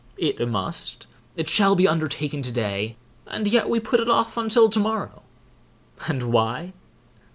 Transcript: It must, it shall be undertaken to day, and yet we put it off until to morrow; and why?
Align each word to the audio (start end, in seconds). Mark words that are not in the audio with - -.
It 0.17 0.39
must, 0.49 1.05
it 1.35 1.47
shall 1.47 1.75
be 1.75 1.87
undertaken 1.87 2.41
to 2.41 2.51
day, 2.51 2.95
and 3.27 3.47
yet 3.47 3.69
we 3.69 3.79
put 3.79 3.99
it 3.99 4.09
off 4.09 4.35
until 4.35 4.67
to 4.67 4.79
morrow; 4.79 5.21
and 6.07 6.23
why? 6.33 6.73